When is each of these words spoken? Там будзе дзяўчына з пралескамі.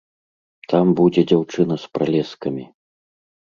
Там 0.73 0.85
будзе 1.01 1.21
дзяўчына 1.33 1.79
з 1.83 1.93
пралескамі. 1.99 2.67